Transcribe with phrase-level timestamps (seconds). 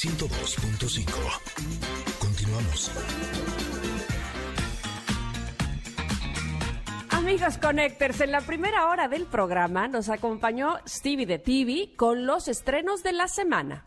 [0.00, 1.10] 102.5.
[2.20, 2.92] Continuamos.
[7.10, 12.46] Amigos Connectors, en la primera hora del programa nos acompañó Stevie de TV con los
[12.46, 13.86] estrenos de la semana.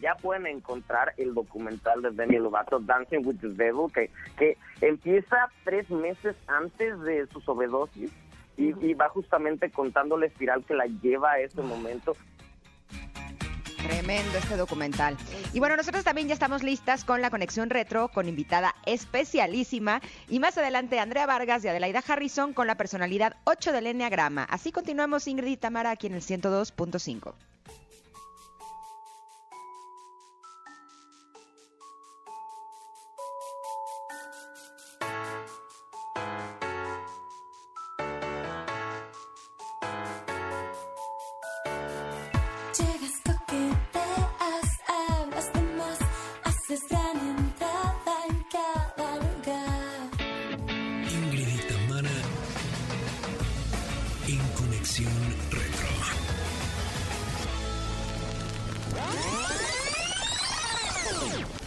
[0.00, 5.48] Ya pueden encontrar el documental de Demi Lovato, Dancing with the Devil, que, que empieza
[5.64, 8.12] tres meses antes de su sobredosis
[8.56, 12.12] y, y va justamente contando la espiral que la lleva a ese momento.
[13.82, 15.16] Tremendo este documental.
[15.52, 20.38] Y bueno, nosotros también ya estamos listas con la conexión retro con invitada especialísima y
[20.38, 24.44] más adelante Andrea Vargas y Adelaida Harrison con la personalidad 8 del Enneagrama.
[24.44, 27.34] Así continuamos Ingrid y Tamara aquí en el 102.5.
[61.12, 61.61] Let's go.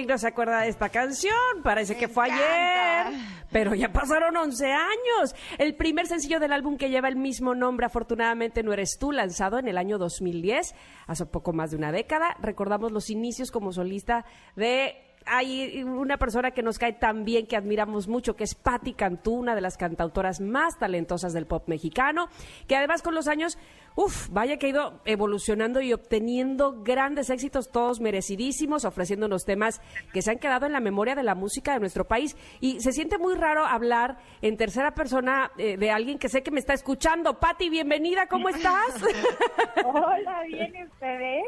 [0.00, 1.34] ¿Quién no se acuerda de esta canción?
[1.62, 3.08] Parece que fue encanta.
[3.08, 3.20] ayer.
[3.52, 5.34] Pero ya pasaron 11 años.
[5.58, 9.58] El primer sencillo del álbum que lleva el mismo nombre, afortunadamente no eres tú, lanzado
[9.58, 10.74] en el año 2010,
[11.06, 12.34] hace poco más de una década.
[12.40, 14.24] Recordamos los inicios como solista
[14.56, 18.94] de hay una persona que nos cae tan bien, que admiramos mucho, que es Patti
[18.94, 22.28] Cantú, una de las cantautoras más talentosas del pop mexicano,
[22.66, 23.58] que además con los años,
[23.96, 29.80] uff, vaya que ha ido evolucionando y obteniendo grandes éxitos, todos merecidísimos, ofreciéndonos temas
[30.12, 32.36] que se han quedado en la memoria de la música de nuestro país.
[32.60, 36.50] Y se siente muy raro hablar en tercera persona eh, de alguien que sé que
[36.50, 37.38] me está escuchando.
[37.38, 39.02] Patti, bienvenida, ¿cómo estás?
[39.84, 41.44] Hola, ¿bien ustedes?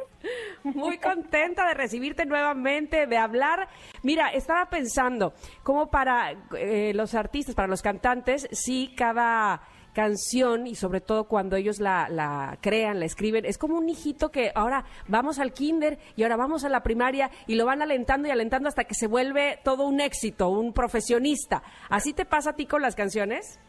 [0.62, 3.69] Muy contenta de recibirte nuevamente, de hablar.
[4.03, 10.75] Mira, estaba pensando, como para eh, los artistas, para los cantantes, sí, cada canción y
[10.75, 14.84] sobre todo cuando ellos la, la crean, la escriben, es como un hijito que ahora
[15.08, 18.69] vamos al kinder y ahora vamos a la primaria y lo van alentando y alentando
[18.69, 21.62] hasta que se vuelve todo un éxito, un profesionista.
[21.88, 23.60] ¿Así te pasa a ti con las canciones?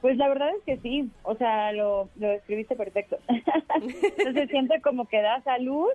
[0.00, 3.18] Pues la verdad es que sí, o sea, lo, lo describiste perfecto.
[3.28, 5.92] Entonces siente como que das a luz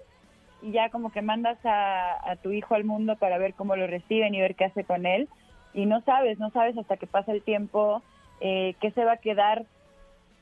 [0.62, 3.88] y ya como que mandas a, a tu hijo al mundo para ver cómo lo
[3.88, 5.30] reciben y ver qué hace con él.
[5.74, 8.04] Y no sabes, no sabes hasta que pasa el tiempo
[8.46, 9.64] eh, qué se va a quedar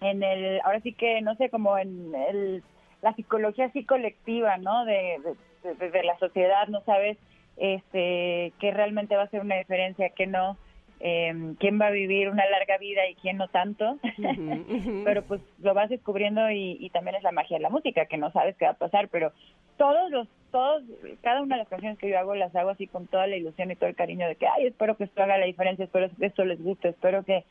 [0.01, 2.63] en el, ahora sí que, no sé, como en el,
[3.01, 4.83] la psicología así colectiva, ¿no?
[4.85, 5.19] De,
[5.63, 7.17] de, de- de la sociedad, no sabes
[7.57, 10.57] este qué realmente va a ser una diferencia, qué no.
[11.03, 13.97] eh, quién va a vivir una larga vida y quién no tanto,
[15.03, 18.17] pero pues lo vas descubriendo y, y también es la magia de la música, que
[18.17, 19.31] no sabes qué va a pasar, pero
[19.77, 20.83] todos los, todos,
[21.21, 23.71] cada una de las canciones que yo hago las hago así con toda la ilusión
[23.71, 26.25] y todo el cariño de que, ay, espero que esto haga la diferencia, espero que
[26.25, 27.45] esto les guste, espero que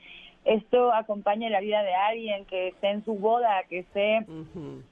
[0.44, 4.24] esto acompañe la vida de alguien, que esté en su boda, que esté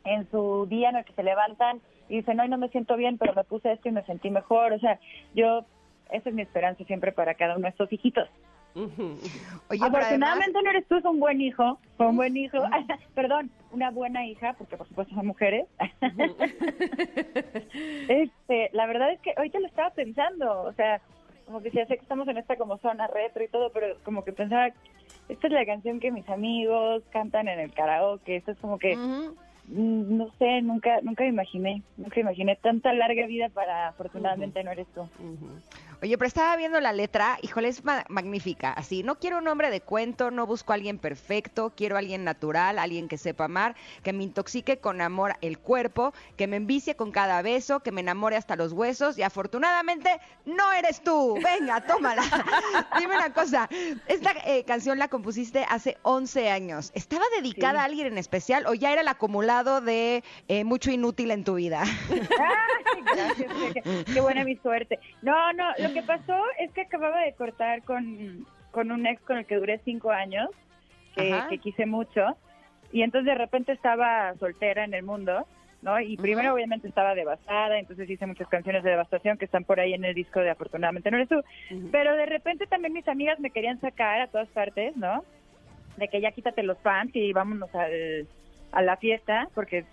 [0.05, 3.19] en su día en el que se levantan y dicen, ay, no me siento bien,
[3.19, 4.99] pero me puse esto y me sentí mejor, o sea,
[5.35, 5.65] yo,
[6.11, 8.29] esa es mi esperanza siempre para cada uno de estos hijitos.
[8.75, 8.89] Oye,
[9.69, 12.59] pero además, Afortunadamente no eres tú, es un buen hijo, fue un buen hijo,
[13.15, 15.67] perdón, una buena hija, porque por supuesto son mujeres.
[18.09, 21.01] este, la verdad es que hoy te lo estaba pensando, o sea,
[21.49, 24.23] como que decía, sé que estamos en esta como zona retro y todo, pero como
[24.23, 24.69] que pensaba,
[25.31, 28.95] esta es la canción que mis amigos cantan en el karaoke, esto es como que,
[28.95, 34.73] mm, no sé, nunca nunca me imaginé, nunca imaginé tanta larga vida para afortunadamente no
[34.73, 35.09] eres tú.
[36.01, 38.71] Oye, pero estaba viendo la letra, híjole, es ma- magnífica.
[38.73, 42.23] Así, no quiero un hombre de cuento, no busco a alguien perfecto, quiero a alguien
[42.23, 43.75] natural, alguien que sepa amar,
[44.05, 48.01] que me intoxique con amor el cuerpo, que me envicie con cada beso, que me
[48.01, 50.09] enamore hasta los huesos y afortunadamente
[50.45, 51.35] no eres tú.
[51.43, 52.23] Venga, tómala.
[52.99, 53.69] Dime una cosa,
[54.07, 56.93] esta eh, canción la compusiste hace 11 años.
[56.95, 57.77] ¿Estaba dedicada Sí.
[57.79, 61.55] a alguien en especial o ya era el acumulado de eh, mucho inútil en tu
[61.57, 61.83] vida?
[62.11, 64.99] Ay, gracias, qué, qué buena mi suerte.
[65.23, 69.39] No, no, lo que pasó es que acababa de cortar con, con un ex con
[69.39, 70.49] el que duré cinco años,
[71.15, 72.37] que, quise mucho,
[72.93, 75.47] y entonces de repente estaba soltera en el mundo,
[75.83, 76.01] ¿no?
[76.01, 79.95] Y primero obviamente estaba devastada, entonces hice muchas canciones de devastación que están por ahí
[79.95, 81.43] en el disco de Afortunadamente no eres tú,
[81.91, 85.25] pero de repente también mis amigas me querían sacar a todas partes, ¿no?
[85.97, 88.29] De que ya quítate los pants y vámonos al,
[88.73, 89.85] a la fiesta, porque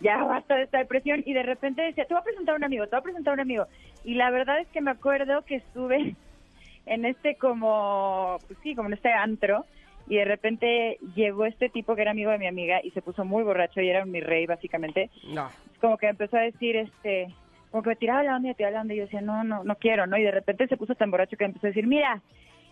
[0.00, 2.64] ya basta de esta depresión y de repente decía, te voy a presentar a un
[2.64, 3.66] amigo, te voy a presentar a un amigo.
[4.04, 6.14] Y la verdad es que me acuerdo que estuve
[6.86, 9.64] en este como, pues sí, como en este antro
[10.08, 13.24] y de repente llegó este tipo que era amigo de mi amiga y se puso
[13.24, 15.10] muy borracho y era mi rey básicamente.
[15.28, 15.48] No.
[15.80, 17.34] Como que empezó a decir, este,
[17.70, 19.42] como que me tiraba la onda y me tiraba la onda y yo decía, no,
[19.42, 20.16] no, no quiero, ¿no?
[20.16, 22.22] Y de repente se puso tan borracho que empezó a decir, mira,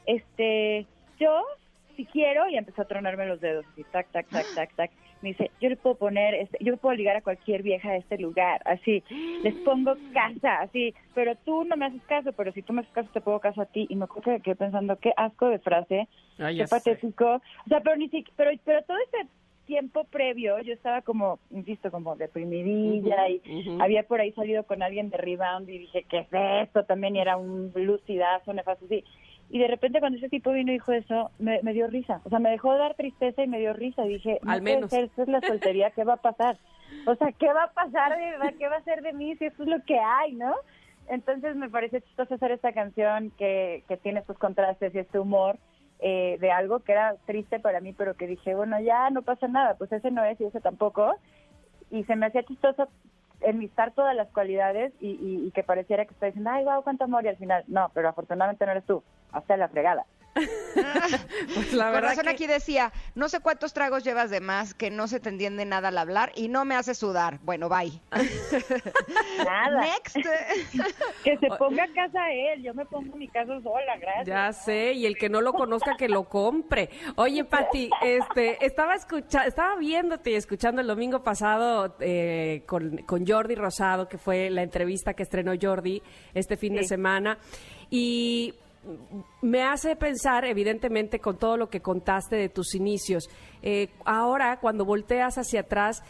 [0.06, 0.86] este,
[1.18, 1.44] yo
[1.96, 4.90] si quiero y empezó a tronarme los dedos, así, tac, tac, tac, tac, tac.
[5.24, 8.18] Me dice, yo le puedo poner, este, yo puedo ligar a cualquier vieja de este
[8.18, 9.02] lugar, así,
[9.42, 12.92] les pongo casa, así, pero tú no me haces caso, pero si tú me haces
[12.92, 13.86] caso te pongo caso a ti.
[13.88, 16.76] Y me acuerdo que quedé pensando, qué asco de frase, Ay, qué sé.
[16.76, 17.36] patético.
[17.36, 19.26] O sea, pero ni siquiera, pero, pero todo ese
[19.64, 23.40] tiempo previo yo estaba como, insisto, como deprimidilla y
[23.80, 26.28] había por ahí salido con alguien de rebound y dije, ¿qué es
[26.66, 26.84] esto?
[26.84, 29.02] También y era un lucidazo, nefasto, así.
[29.50, 32.20] Y de repente cuando ese tipo vino y dijo eso, me, me dio risa.
[32.24, 34.04] O sea, me dejó dar tristeza y me dio risa.
[34.06, 34.90] Y dije, no Al menos.
[34.90, 36.58] ser, esto es la soltería, ¿qué va a pasar?
[37.06, 38.54] O sea, ¿qué va a pasar de verdad?
[38.58, 40.54] ¿Qué va a ser de mí si esto es lo que hay, no?
[41.08, 45.58] Entonces me parece chistoso hacer esta canción que, que tiene estos contrastes y este humor
[46.00, 49.46] eh, de algo que era triste para mí, pero que dije, bueno, ya no pasa
[49.46, 51.14] nada, pues ese no es y ese tampoco.
[51.90, 52.88] Y se me hacía chistoso
[53.42, 57.04] enlistar todas las cualidades y, y- y que pareciera que está diciendo, ay, wow, cuánto
[57.04, 59.02] amor, y al final, no, pero afortunadamente no eres tú,
[59.34, 60.04] hasta la fregada.
[61.54, 64.74] Pues la Con verdad razón que- aquí decía, no sé cuántos tragos llevas de más,
[64.74, 67.38] que no se te entiende nada al hablar y no me hace sudar.
[67.44, 67.92] Bueno, bye.
[69.44, 69.80] Nada.
[69.82, 70.16] Next.
[71.22, 74.26] Que se ponga a casa él, yo me pongo mi casa sola, gracias.
[74.26, 76.90] Ya sé, y el que no lo conozca que lo compre.
[77.16, 83.26] Oye, Pati, este, estaba escucha, estaba viéndote y escuchando el domingo pasado eh, con, con
[83.26, 86.02] Jordi Rosado, que fue la entrevista que estrenó Jordi
[86.34, 87.38] este fin de semana,
[87.90, 88.54] y
[89.42, 93.28] me hace pensar, evidentemente, con todo lo que contaste de tus inicios.
[93.62, 96.02] eh, ahora, cuando volteas hacia atrás,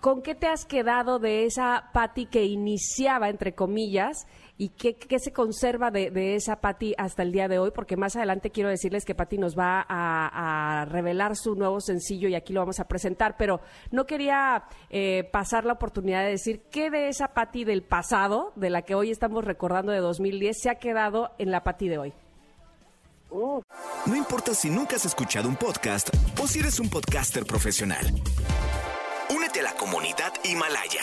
[0.00, 4.26] ¿Con qué te has quedado de esa Patti que iniciaba, entre comillas,
[4.60, 7.70] y qué, qué se conserva de, de esa Patti hasta el día de hoy?
[7.70, 12.28] Porque más adelante quiero decirles que Patti nos va a, a revelar su nuevo sencillo
[12.28, 16.60] y aquí lo vamos a presentar, pero no quería eh, pasar la oportunidad de decir
[16.70, 20.68] qué de esa Patti del pasado, de la que hoy estamos recordando de 2010, se
[20.68, 22.12] ha quedado en la Patti de hoy.
[23.30, 23.62] Uh,
[24.04, 28.04] No importa si nunca has escuchado un podcast o si eres un podcaster profesional.
[29.34, 31.00] Únete a la comunidad Himalaya.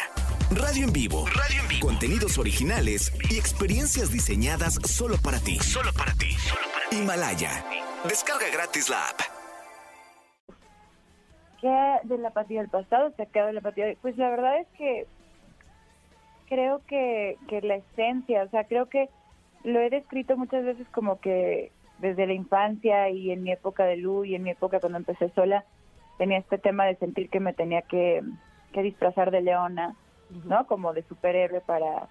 [0.59, 1.25] Radio en vivo.
[1.27, 1.87] Radio en vivo.
[1.87, 5.57] Contenidos originales y experiencias diseñadas solo para ti.
[5.59, 6.35] Solo para ti.
[6.91, 7.63] Himalaya.
[8.03, 9.19] Descarga gratis la app.
[11.61, 13.85] ¿Qué de la apatía del pasado se ha quedado de la apatía?
[14.01, 15.05] Pues la verdad es que
[16.47, 19.09] creo que, que la esencia, o sea, creo que
[19.63, 23.97] lo he descrito muchas veces como que desde la infancia y en mi época de
[23.97, 25.65] Lu y en mi época cuando empecé sola,
[26.17, 28.23] tenía este tema de sentir que me tenía que,
[28.73, 29.95] que disfrazar de leona,
[30.29, 30.65] ¿no?
[30.67, 32.07] Como de superhéroe para,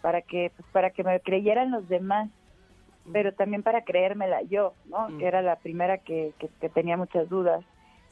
[0.00, 2.28] para que, pues, para que me creyeran los demás,
[3.12, 5.08] pero también para creérmela yo, ¿no?
[5.18, 7.64] Que era la primera que, que, que tenía muchas dudas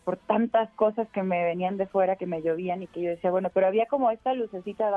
[0.05, 3.31] por tantas cosas que me venían de fuera, que me llovían y que yo decía,
[3.31, 4.91] bueno, pero había como esta lucecita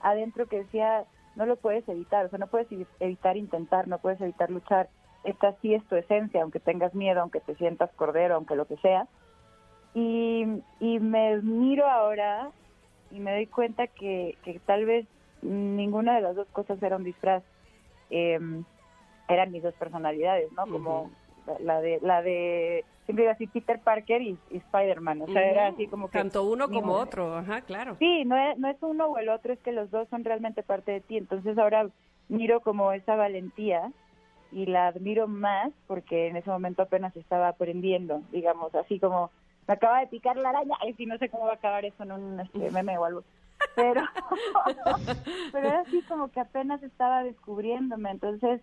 [0.00, 1.04] adentro que decía,
[1.36, 4.88] no lo puedes evitar, o sea, no puedes evi- evitar intentar, no puedes evitar luchar.
[5.24, 8.76] Esta sí es tu esencia, aunque tengas miedo, aunque te sientas cordero, aunque lo que
[8.76, 9.06] sea.
[9.94, 10.44] Y,
[10.78, 12.50] y me miro ahora
[13.10, 15.06] y me doy cuenta que, que tal vez
[15.42, 17.42] ninguna de las dos cosas era un disfraz.
[18.10, 18.38] Eh,
[19.28, 20.66] eran mis dos personalidades, ¿no?
[20.66, 21.10] Como
[21.60, 25.68] la de, la de, siempre iba así Peter Parker y, y Spider-Man, o sea, era
[25.68, 26.18] así como que...
[26.18, 27.96] Tanto uno como otro, ajá, claro.
[27.98, 30.62] Sí, no es, no es uno o el otro, es que los dos son realmente
[30.62, 31.16] parte de ti.
[31.16, 31.88] Entonces ahora
[32.28, 33.90] miro como esa valentía
[34.52, 39.30] y la admiro más porque en ese momento apenas estaba aprendiendo, digamos, así como
[39.70, 42.02] me acaba de picar la araña, ay, sí, no sé cómo va a acabar eso
[42.02, 43.22] en un este, meme o algo,
[43.76, 44.02] pero,
[45.52, 48.60] pero era así como que apenas estaba descubriéndome, entonces,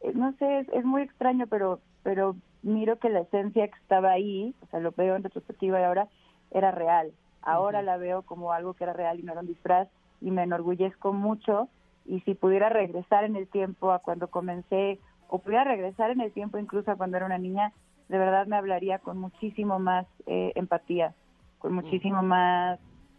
[0.00, 4.12] eh, no sé, es, es muy extraño, pero, pero miro que la esencia que estaba
[4.12, 6.08] ahí, o sea, lo veo en retrospectiva y ahora,
[6.50, 7.12] era real.
[7.42, 9.88] Ahora la veo como algo que era real y no era un disfraz
[10.22, 11.68] y me enorgullezco mucho.
[12.06, 16.32] Y si pudiera regresar en el tiempo a cuando comencé o pudiera regresar en el
[16.32, 17.72] tiempo incluso a cuando era una niña,
[18.08, 21.14] de verdad me hablaría con muchísimo más eh, empatía,
[21.58, 22.78] con muchísimo más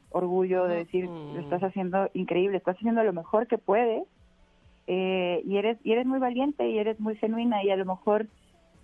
[0.10, 4.04] orgullo de decir, lo estás haciendo increíble, estás haciendo lo mejor que puedes
[4.88, 8.28] eh, y eres y eres muy valiente y eres muy genuina y a lo mejor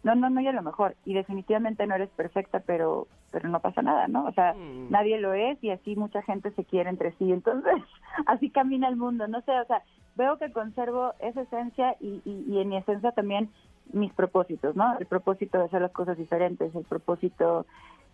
[0.04, 3.62] no no no y a lo mejor y definitivamente no eres perfecta pero pero no
[3.62, 4.92] pasa nada no o sea Mm.
[4.92, 7.74] nadie lo es y así mucha gente se quiere entre sí entonces
[8.26, 9.82] así camina el mundo no sé o sea
[10.16, 13.50] veo que conservo esa esencia y, y, y en mi esencia también
[13.92, 17.66] mis propósitos no el propósito de hacer las cosas diferentes el propósito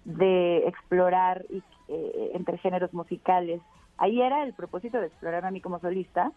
[0.05, 3.61] de explorar eh, entre géneros musicales.
[3.97, 6.31] Ahí era el propósito de explorarme a mí como solista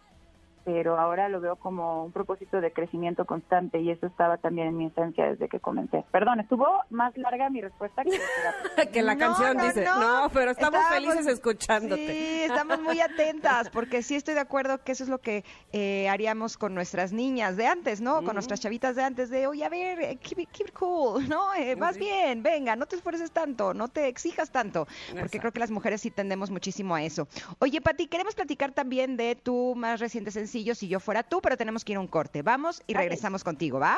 [0.64, 4.76] pero ahora lo veo como un propósito de crecimiento constante y eso estaba también en
[4.76, 6.04] mi esencia desde que comencé.
[6.12, 8.18] Perdón, estuvo más larga mi respuesta que la
[8.76, 8.92] terapia.
[8.92, 9.98] que la No, canción no, dice, no.
[10.24, 12.06] no, pero estamos Estábamos- felices escuchándote.
[12.06, 16.08] Sí, estamos muy atentas, porque sí estoy de acuerdo que eso es lo que eh,
[16.08, 18.22] haríamos con nuestras niñas de antes, ¿no?
[18.22, 21.28] Con nuestras chavitas de antes, de, oye, a ver, eh, keep it, keep it cool,
[21.28, 21.52] ¿no?
[21.54, 25.38] Eh, vas bien, venga, no te esfuerces tanto, no te exijas tanto, porque Exacto.
[25.40, 27.26] creo que las mujeres sí tendemos muchísimo a eso.
[27.58, 31.56] Oye, Pati, queremos platicar también de tu más reciente sencillo, Si yo fuera tú, pero
[31.56, 32.42] tenemos que ir a un corte.
[32.42, 33.96] Vamos y regresamos contigo, ¿va?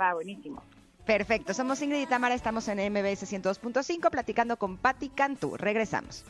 [0.00, 0.62] Va, buenísimo.
[1.04, 5.56] Perfecto, somos Ingrid y Tamara, estamos en MBS 102.5 platicando con Patti Cantú.
[5.56, 6.24] Regresamos.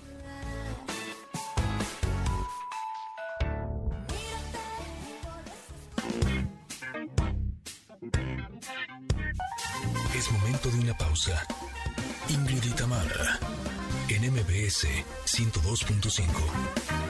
[10.16, 11.42] Es momento de una pausa.
[12.30, 13.38] Ingrid y Tamara,
[14.08, 14.86] en MBS
[15.26, 17.09] 102.5.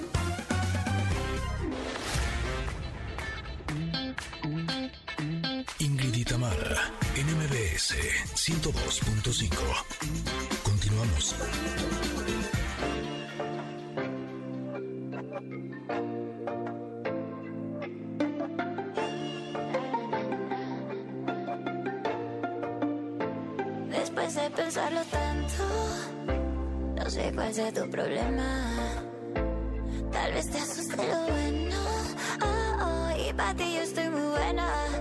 [7.91, 7.97] MBS
[8.37, 9.51] 102.5.
[10.63, 11.35] Continuamos.
[23.89, 25.65] Después de pensarlo tanto,
[26.97, 29.03] no sé cuál sea tu problema.
[30.13, 31.77] Tal vez te asuste lo bueno.
[32.43, 35.00] Oh, oh, y para ti yo estoy muy buena.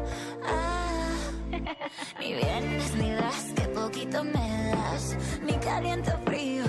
[2.19, 5.15] Ni vienes ni das, que poquito me das.
[5.41, 6.65] Ni caliente frío,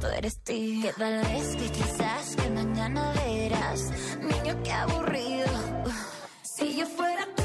[0.00, 0.82] tú eres tío.
[0.82, 3.90] Que tal vez que quizás que mañana verás.
[4.20, 5.52] Niño, qué aburrido.
[6.42, 7.43] Si yo fuera tú,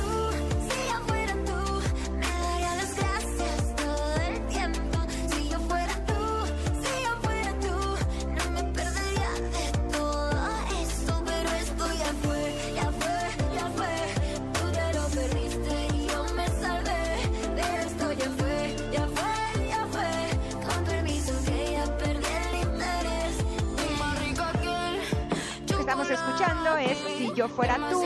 [26.14, 28.04] escuchando es Si yo fuera tú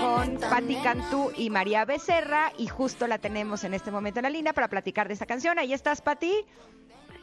[0.00, 4.30] con Patti Cantú y María Becerra y justo la tenemos en este momento en la
[4.30, 5.58] línea para platicar de esta canción.
[5.58, 6.44] Ahí estás, Patti.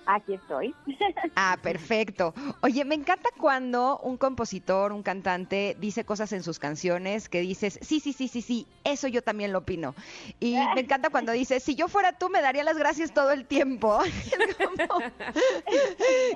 [0.05, 0.75] Aquí estoy.
[1.37, 2.33] Ah, perfecto.
[2.61, 7.77] Oye, me encanta cuando un compositor, un cantante dice cosas en sus canciones que dices,
[7.81, 9.95] sí, sí, sí, sí, sí, eso yo también lo opino.
[10.39, 13.45] Y me encanta cuando dice, si yo fuera tú me daría las gracias todo el
[13.47, 13.99] tiempo.
[14.89, 15.03] Como-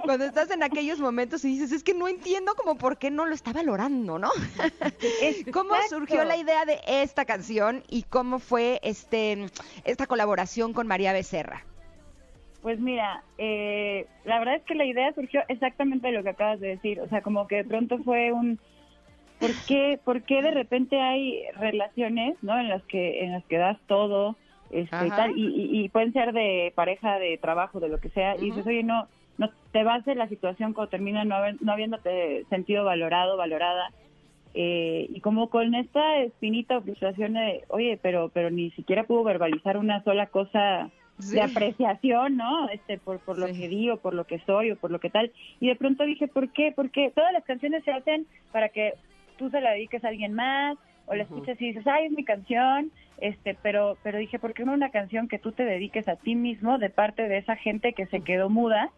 [0.03, 3.25] cuando estás en aquellos momentos y dices, es que no entiendo como por qué no
[3.25, 4.31] lo está valorando, ¿no?
[5.53, 9.45] ¿Cómo surgió la idea de esta canción y cómo fue este
[9.85, 11.65] esta colaboración con María Becerra?
[12.61, 16.59] Pues mira, eh, la verdad es que la idea surgió exactamente de lo que acabas
[16.59, 16.99] de decir.
[16.99, 18.59] O sea, como que de pronto fue un...
[19.39, 22.59] ¿Por qué, por qué de repente hay relaciones, ¿no?
[22.59, 24.37] En las que, en las que das todo,
[24.69, 28.09] este, y tal, y, y- y pueden ser de pareja, de trabajo, de lo que
[28.09, 31.55] sea, y dices, oye, no, no te vas de la situación cuando termina no, haber-
[31.61, 33.93] no habiéndote sentido valorado, valorada,
[34.53, 39.23] eh, y como con esta espinita o frustración de, oye, pero, pero ni siquiera pudo
[39.23, 41.35] verbalizar una sola cosa Sí.
[41.35, 42.69] de apreciación, ¿no?
[42.69, 43.59] Este, por, por lo Sí.
[43.59, 45.31] que digo, por lo que soy o por lo que tal.
[45.59, 46.71] Y de pronto dije, ¿por qué?
[46.75, 48.93] Porque todas las canciones se hacen para que
[49.37, 52.23] tú se la dediques a alguien más o la escuches y dices, ay, es mi
[52.23, 56.15] canción, este, pero, pero dije, ¿por qué no una canción que tú te dediques a
[56.15, 58.91] ti mismo de parte de esa gente que se quedó muda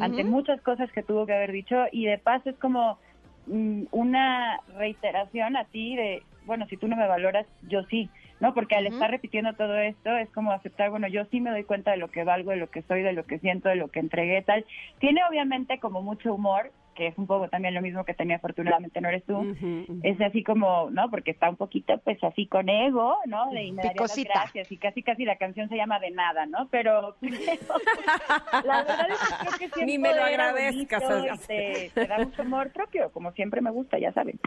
[0.00, 2.98] ante muchas cosas que tuvo que haber dicho y de paso es como
[3.46, 8.08] mm, una reiteración a ti de bueno, si tú no me valoras, yo sí,
[8.40, 8.54] ¿no?
[8.54, 11.92] Porque al estar repitiendo todo esto es como aceptar, bueno, yo sí me doy cuenta
[11.92, 14.00] de lo que valgo, de lo que soy, de lo que siento, de lo que
[14.00, 14.64] entregué, tal.
[14.98, 19.00] Tiene obviamente como mucho humor, que es un poco también lo mismo que tenía afortunadamente
[19.00, 19.56] no eres tú.
[20.02, 21.10] Es así como, ¿no?
[21.10, 23.50] Porque está un poquito, pues, así con ego, ¿no?
[23.50, 24.72] De y me las gracias.
[24.72, 26.68] Y casi, casi la canción se llama De Nada, ¿no?
[26.70, 31.02] Pero, la verdad es que creo que sí Ni me lo agradezcas,
[31.46, 34.38] te, te da mucho amor propio, como siempre me gusta, ya saben.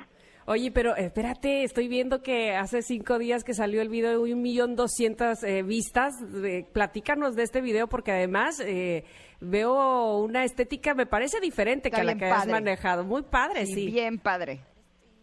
[0.46, 4.42] Oye, pero espérate, estoy viendo que hace cinco días que salió el video de un
[4.42, 6.16] millón doscientas eh, vistas.
[6.44, 9.06] Eh, platícanos de este video porque además eh,
[9.40, 13.06] veo una estética, me parece diferente Está que la que has manejado.
[13.06, 13.86] Muy padre, Sí, sí.
[13.88, 14.60] bien padre.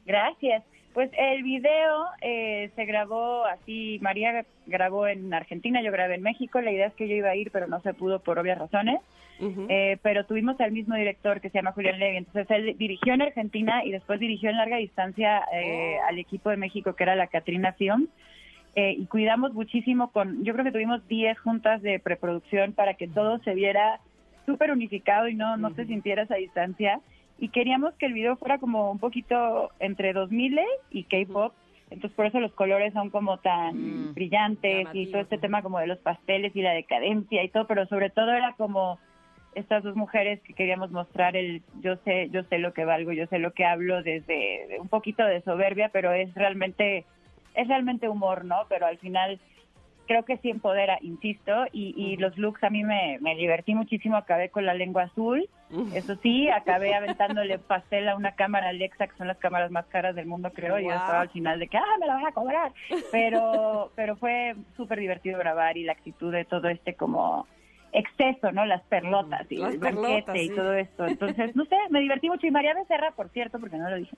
[0.06, 0.64] Gracias.
[0.92, 6.61] Pues el video eh, se grabó así, María grabó en Argentina, yo grabé en México,
[6.61, 9.00] la idea es que yo iba a ir, pero no se pudo por obvias razones.
[9.68, 12.18] Eh, pero tuvimos al mismo director que se llama Julián Levy.
[12.18, 16.59] Entonces él dirigió en Argentina y después dirigió en larga distancia eh, al equipo de
[16.59, 18.09] México que era la Catrina Film.
[18.76, 23.09] Eh, y cuidamos muchísimo con, yo creo que tuvimos 10 juntas de preproducción para que
[23.09, 24.00] todo se viera
[24.47, 27.00] súper unificado y no, no se sintiera esa distancia.
[27.40, 31.54] Y queríamos que el video fuera como un poquito entre 2000 y K-pop.
[31.90, 35.78] Entonces por eso los colores son como tan Mm, brillantes y todo este tema como
[35.78, 38.99] de los pasteles y la decadencia y todo, pero sobre todo era como
[39.54, 43.26] estas dos mujeres que queríamos mostrar el yo sé yo sé lo que valgo yo
[43.26, 47.04] sé lo que hablo desde un poquito de soberbia pero es realmente
[47.54, 49.40] es realmente humor no pero al final
[50.10, 54.16] creo que sí empodera insisto y, y los looks a mí me, me divertí muchísimo
[54.16, 55.48] acabé con la lengua azul
[55.94, 60.16] eso sí acabé aventándole pastel a una cámara Alexa que son las cámaras más caras
[60.16, 62.32] del mundo creo y yo estaba al final de que ah me la van a
[62.32, 62.72] cobrar
[63.12, 67.46] pero pero fue súper divertido grabar y la actitud de todo este como
[67.92, 68.66] exceso, ¿no?
[68.66, 71.06] Las perlotas y Las el perlotas, banquete y todo esto.
[71.06, 72.46] Entonces, no sé, me divertí mucho.
[72.46, 74.16] Y María Becerra, por cierto, porque no lo dije,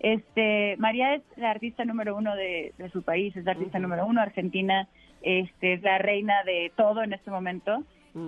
[0.00, 4.04] este, María es la artista número uno de, de su país, es la artista número
[4.04, 4.86] uno, Argentina,
[5.24, 7.82] este, es la reina de todo en este momento.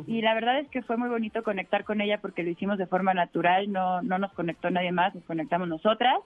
[0.09, 2.89] Y la verdad es que fue muy bonito conectar con ella porque lo hicimos de
[2.89, 6.17] forma natural, no, no nos conectó nadie más, nos conectamos nosotras.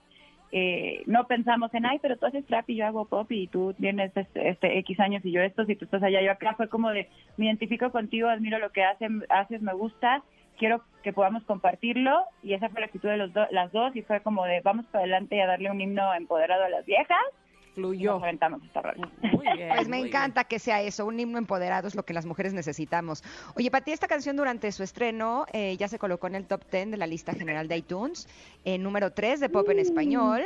[0.52, 3.74] Eh, no pensamos en, ay, pero tú haces trap y yo hago pop y tú
[3.74, 6.54] tienes este, este X años y yo estos y tú estás allá, yo acá.
[6.54, 10.22] Fue como de, me identifico contigo, admiro lo que hacen, haces, me gusta,
[10.59, 14.02] quiero que podamos compartirlo y esa fue la actitud de los do- las dos y
[14.02, 17.39] fue como de, vamos para adelante a darle un himno empoderado a las viejas y
[17.74, 18.12] Fluyó.
[18.14, 19.11] nos aventamos esta rola.
[19.22, 22.12] Muy bien, Pues me muy encanta que sea eso, un himno empoderado es lo que
[22.12, 23.22] las mujeres necesitamos.
[23.54, 26.90] Oye, Pati, esta canción durante su estreno eh, ya se colocó en el top 10
[26.92, 28.28] de la lista general de iTunes,
[28.64, 30.42] en número 3 de pop en español.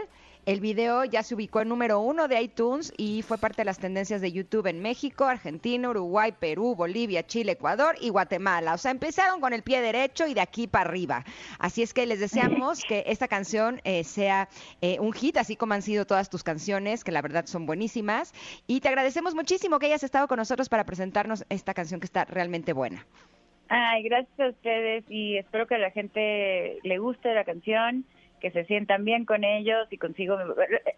[0.46, 3.78] El video ya se ubicó en número 1 de iTunes y fue parte de las
[3.78, 8.74] tendencias de YouTube en México, Argentina, Uruguay, Perú, Bolivia, Chile, Ecuador y Guatemala.
[8.74, 11.24] O sea, empezaron con el pie derecho y de aquí para arriba.
[11.58, 14.50] Así es que les deseamos que esta canción eh, sea
[14.82, 18.34] eh, un hit, así como han sido todas tus canciones, que la verdad son buenísimas.
[18.66, 22.26] Y te agradecemos muchísimo que hayas estado con nosotros para presentarnos esta canción que está
[22.26, 23.06] realmente buena.
[23.68, 28.04] Ay, gracias a ustedes y espero que a la gente le guste la canción,
[28.44, 30.36] que se sientan bien con ellos y consigo,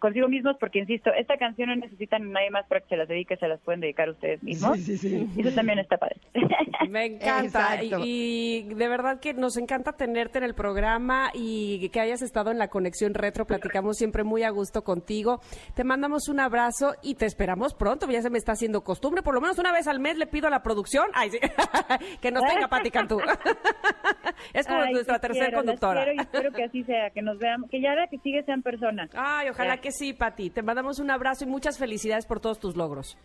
[0.01, 3.07] consigo mismos, porque insisto, esta canción no necesitan a nadie más para que se las
[3.07, 4.77] dedique, se las pueden dedicar ustedes mismos.
[4.89, 6.17] Y eso también está padre.
[6.91, 12.01] Me encanta y, y de verdad que nos encanta tenerte en el programa y que
[12.01, 13.47] hayas estado en la conexión retro.
[13.47, 15.41] Platicamos siempre muy a gusto contigo.
[15.75, 18.11] Te mandamos un abrazo y te esperamos pronto.
[18.11, 19.23] Ya se me está haciendo costumbre.
[19.23, 21.39] Por lo menos una vez al mes le pido a la producción ay, sí,
[22.21, 23.21] que nos tenga Pati Cantú.
[24.53, 26.05] es como Ay, nuestra tercera conductora.
[26.05, 28.63] quiero y espero que así sea, que nos veamos, que ya la que sigue sean
[28.63, 29.11] personas.
[29.15, 29.81] Ay, ojalá Ya.
[29.81, 30.51] que sí, Pati.
[30.51, 33.17] Te mandamos un abrazo y muchas felicidades por todos tus logros.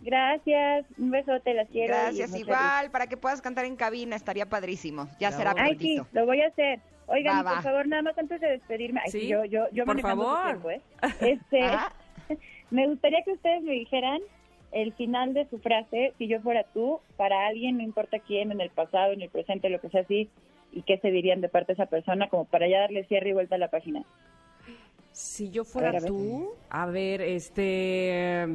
[0.00, 1.94] Gracias, un besote, las quiero.
[1.94, 5.08] Gracias, igual, para que puedas cantar en cabina, estaría padrísimo.
[5.18, 5.54] Ya será.
[5.56, 6.80] Ay, sí, lo voy a hacer.
[7.06, 9.84] Oigan, Va, y por favor, nada más antes de despedirme, ay, Sí, yo, yo, yo
[9.84, 10.42] por favor.
[10.46, 10.80] tiempo, ¿eh?
[11.20, 11.92] Este, Ah.
[12.70, 14.20] me gustaría que ustedes me dijeran
[14.72, 18.60] el final de su frase, si yo fuera tú, para alguien, no importa quién, en
[18.60, 20.28] el pasado, en el presente, lo que sea así,
[20.74, 23.32] y qué se dirían de parte de esa persona, como para ya darle cierre y
[23.32, 24.02] vuelta a la página.
[25.12, 26.08] Si yo fuera A ver, a ver.
[26.10, 28.46] tú, a ver, este...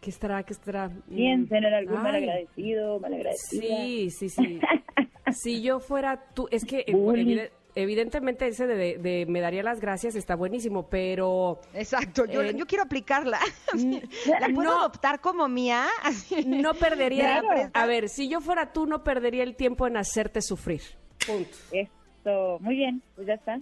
[0.00, 0.42] ¿Qué estará?
[0.42, 0.90] ¿Qué estará?
[1.08, 3.60] Piensen en algún ay, malagradecido, malagradecida.
[3.84, 4.60] Sí, sí, sí.
[5.30, 7.20] si yo fuera tú, es que eh, Bully.
[7.34, 12.42] evide- evidentemente ese de, de- de me daría las gracias está buenísimo, pero Exacto, yo,
[12.42, 13.38] Eh, yo quiero aplicarla.
[14.40, 14.80] ¿La puedo no.
[14.80, 15.86] adoptar como mía?
[16.46, 17.40] No perdería...
[17.40, 17.70] Claro.
[17.72, 20.82] A ver, si yo fuera tú, no perdería el tiempo en hacerte sufrir.
[21.26, 21.50] Punto.
[21.72, 23.60] Esto, muy bien, pues ya está.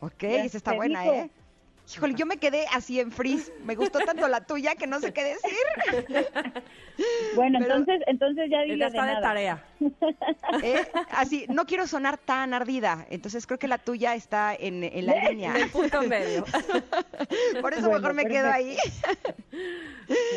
[0.00, 1.14] Ok, Ya esa está buena, dijo.
[1.14, 1.30] ¿eh?
[1.94, 3.52] Híjole, yo me quedé así en freeze.
[3.64, 6.26] Me gustó tanto la tuya que no sé qué decir.
[7.36, 9.20] Bueno, Pero- entonces, entonces ya de está de nada.
[9.20, 9.64] tarea.
[10.62, 10.84] ¿eh?
[11.10, 13.06] Así, no quiero sonar tan ardida.
[13.10, 15.50] Entonces creo que la tuya está en, en la línea.
[15.56, 16.44] En el punto medio.
[17.60, 18.76] Por eso Bueno, mejor me quedo ahí.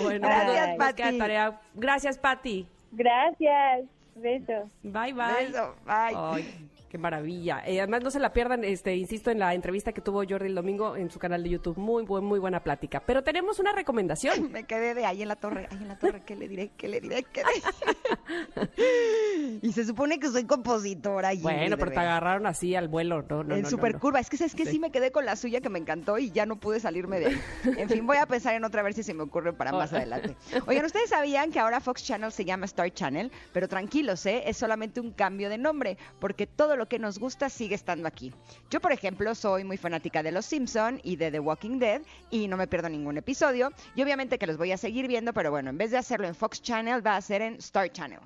[0.04, 1.18] Bueno, Gracias, nos queda Pati.
[1.18, 1.62] tarea.
[1.74, 2.68] Gracias, Pati.
[2.92, 3.86] Gracias.
[4.16, 4.70] Besos.
[4.84, 5.46] Bye, bye.
[5.48, 6.14] Beso, bye.
[6.16, 7.64] Ay, qué maravilla.
[7.66, 10.56] Eh, además, no se la pierdan, este, insisto, en la entrevista que tuvo Jordi el
[10.56, 11.78] domingo en su canal de YouTube.
[11.78, 13.02] Muy, buen, muy buena plática.
[13.06, 14.52] Pero tenemos una recomendación.
[14.52, 16.72] Me quedé de ahí en la torre, ahí en la torre, ¿qué le diré?
[16.76, 17.24] ¿Qué le diré?
[17.24, 19.60] ¿Qué le diré?
[19.62, 21.34] y se supone que soy compositora.
[21.34, 23.24] y Bueno, pero te agarraron así al vuelo.
[23.30, 24.00] No, no, en no, super no.
[24.00, 24.20] curva.
[24.20, 24.72] Es que sabes que sí.
[24.74, 24.80] Sí.
[24.80, 27.42] me quedé con la suya que me encantó y ya no pude salirme de ahí.
[27.78, 29.94] En fin, voy a pensar en otra a ver si se me ocurre para más
[29.94, 30.36] adelante.
[30.68, 34.44] Oigan, ustedes sabían que ahora Fox Channel se llama Star Channel, pero tranquilos, ¿eh?
[34.46, 38.34] Es solamente un cambio de nombre, porque todo lo que nos gusta sigue estando aquí.
[38.72, 42.48] Yo, por ejemplo, soy muy fanática de Los Simpson y de The Walking Dead y
[42.48, 43.72] no me pierdo ningún episodio.
[43.96, 46.36] Y obviamente que los voy a seguir viendo, pero bueno, en vez de hacerlo en
[46.36, 48.22] Fox Channel, va a ser en Star Channel.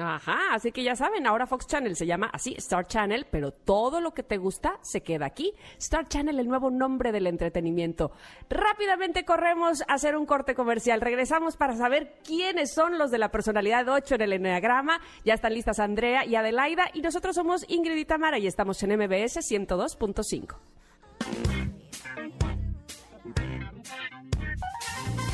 [0.00, 4.00] Ajá, así que ya saben, ahora Fox Channel se llama así, Star Channel, pero todo
[4.00, 5.52] lo que te gusta se queda aquí.
[5.78, 8.12] Star Channel, el nuevo nombre del entretenimiento.
[8.48, 11.00] Rápidamente corremos a hacer un corte comercial.
[11.00, 15.00] Regresamos para saber quiénes son los de la personalidad 8 en el Enneagrama.
[15.24, 18.96] Ya están listas Andrea y Adelaida y nosotros somos Ingrid y Tamara y estamos en
[18.96, 20.56] MBS 102.5.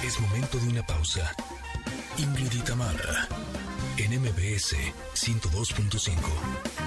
[0.04, 1.32] Es momento de una pausa.
[2.18, 3.28] Ingrid y Tamara,
[3.98, 4.74] en MBS
[5.14, 6.85] 102.5.